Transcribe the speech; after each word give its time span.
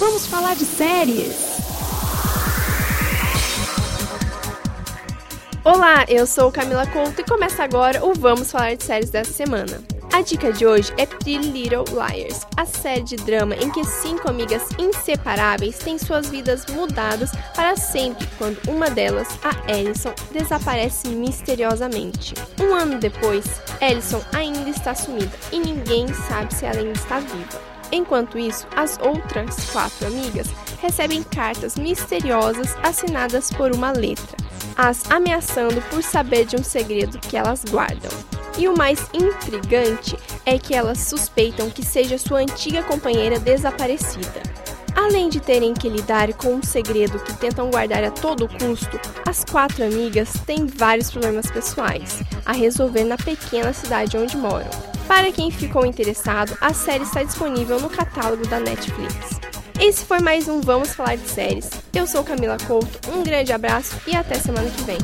Vamos 0.00 0.26
falar 0.26 0.56
de 0.56 0.64
séries! 0.64 1.60
Olá, 5.62 6.06
eu 6.08 6.26
sou 6.26 6.50
Camila 6.50 6.86
Couto 6.86 7.20
e 7.20 7.24
começa 7.24 7.62
agora 7.62 8.02
o 8.02 8.14
Vamos 8.14 8.50
Falar 8.50 8.76
de 8.76 8.82
Séries 8.82 9.10
dessa 9.10 9.30
semana. 9.30 9.82
A 10.10 10.22
dica 10.22 10.54
de 10.54 10.64
hoje 10.64 10.90
é 10.96 11.04
Pretty 11.04 11.36
Little 11.36 11.84
Liars, 11.90 12.46
a 12.56 12.64
série 12.64 13.02
de 13.02 13.16
drama 13.16 13.54
em 13.54 13.70
que 13.70 13.84
cinco 13.84 14.30
amigas 14.30 14.62
inseparáveis 14.78 15.76
têm 15.76 15.98
suas 15.98 16.30
vidas 16.30 16.64
mudadas 16.70 17.30
para 17.54 17.76
sempre 17.76 18.26
quando 18.38 18.58
uma 18.70 18.88
delas, 18.88 19.28
a 19.44 19.70
Ellison, 19.70 20.14
desaparece 20.32 21.08
misteriosamente. 21.08 22.32
Um 22.58 22.74
ano 22.74 22.98
depois, 22.98 23.44
Ellison 23.82 24.22
ainda 24.32 24.70
está 24.70 24.94
sumida 24.94 25.36
e 25.52 25.58
ninguém 25.58 26.06
sabe 26.26 26.54
se 26.54 26.64
ela 26.64 26.78
ainda 26.78 26.98
está 26.98 27.18
viva. 27.18 27.79
Enquanto 27.92 28.38
isso, 28.38 28.66
as 28.76 28.98
outras 29.00 29.70
quatro 29.70 30.06
amigas 30.06 30.48
recebem 30.80 31.22
cartas 31.22 31.76
misteriosas 31.76 32.76
assinadas 32.82 33.50
por 33.50 33.72
uma 33.72 33.90
letra, 33.90 34.36
as 34.76 35.10
ameaçando 35.10 35.80
por 35.90 36.02
saber 36.02 36.46
de 36.46 36.56
um 36.56 36.62
segredo 36.62 37.18
que 37.18 37.36
elas 37.36 37.64
guardam. 37.64 38.10
E 38.58 38.68
o 38.68 38.76
mais 38.76 39.08
intrigante 39.12 40.16
é 40.44 40.58
que 40.58 40.74
elas 40.74 40.98
suspeitam 40.98 41.70
que 41.70 41.84
seja 41.84 42.18
sua 42.18 42.40
antiga 42.40 42.82
companheira 42.82 43.38
desaparecida. 43.38 44.42
Além 44.94 45.28
de 45.28 45.40
terem 45.40 45.72
que 45.72 45.88
lidar 45.88 46.32
com 46.34 46.54
um 46.54 46.62
segredo 46.62 47.18
que 47.20 47.32
tentam 47.36 47.70
guardar 47.70 48.04
a 48.04 48.10
todo 48.10 48.48
custo, 48.48 49.00
as 49.26 49.44
quatro 49.44 49.84
amigas 49.84 50.32
têm 50.44 50.66
vários 50.66 51.10
problemas 51.10 51.50
pessoais 51.50 52.22
a 52.44 52.52
resolver 52.52 53.04
na 53.04 53.16
pequena 53.16 53.72
cidade 53.72 54.16
onde 54.16 54.36
moram. 54.36 54.89
Para 55.10 55.32
quem 55.32 55.50
ficou 55.50 55.84
interessado, 55.84 56.56
a 56.60 56.72
série 56.72 57.02
está 57.02 57.24
disponível 57.24 57.80
no 57.80 57.90
catálogo 57.90 58.46
da 58.46 58.60
Netflix. 58.60 59.40
Esse 59.80 60.04
foi 60.04 60.20
mais 60.20 60.46
um 60.46 60.60
Vamos 60.60 60.94
Falar 60.94 61.16
de 61.16 61.28
Séries. 61.28 61.68
Eu 61.92 62.06
sou 62.06 62.22
Camila 62.22 62.56
Couto, 62.64 63.10
um 63.12 63.24
grande 63.24 63.52
abraço 63.52 64.00
e 64.06 64.14
até 64.14 64.36
semana 64.36 64.70
que 64.70 64.82
vem. 64.82 64.98